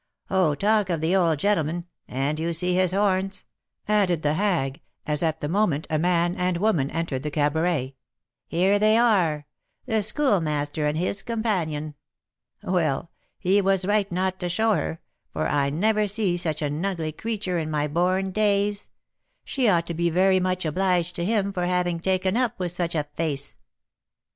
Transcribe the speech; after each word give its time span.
Oh, 0.31 0.55
talk 0.55 0.89
of 0.89 0.99
the 0.99 1.15
old 1.15 1.37
gentleman, 1.37 1.85
and 2.07 2.39
you 2.39 2.53
see 2.53 2.73
his 2.73 2.91
horns," 2.91 3.45
added 3.87 4.23
the 4.23 4.33
hag, 4.33 4.81
as 5.05 5.21
at 5.21 5.41
the 5.41 5.47
moment 5.47 5.85
a 5.91 5.99
man 5.99 6.33
and 6.33 6.57
woman 6.57 6.89
entered 6.89 7.21
the 7.21 7.29
cabaret; 7.29 7.93
"here 8.47 8.79
they 8.79 8.97
are, 8.97 9.45
the 9.85 10.01
Schoolmaster 10.01 10.87
and 10.87 10.97
his 10.97 11.21
companion. 11.21 11.93
Well, 12.63 13.11
he 13.37 13.61
was 13.61 13.85
right 13.85 14.11
not 14.11 14.39
to 14.39 14.49
show 14.49 14.73
her, 14.73 15.01
for 15.33 15.47
I 15.47 15.69
never 15.69 16.07
see 16.07 16.35
such 16.35 16.63
an 16.63 16.83
ugly 16.83 17.11
creetur 17.11 17.59
in 17.59 17.69
my 17.69 17.87
born 17.87 18.31
days. 18.31 18.89
She 19.43 19.67
ought 19.69 19.85
to 19.85 19.93
be 19.93 20.09
very 20.09 20.39
much 20.39 20.65
obliged 20.65 21.15
to 21.17 21.25
him 21.25 21.53
for 21.53 21.67
having 21.67 21.99
taken 21.99 22.35
up 22.35 22.57
with 22.57 22.71
such 22.71 22.95
a 22.95 23.03
face." 23.13 23.55